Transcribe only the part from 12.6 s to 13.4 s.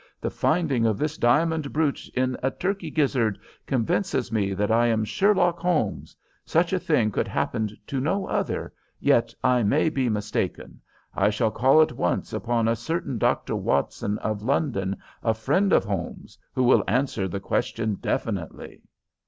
a certain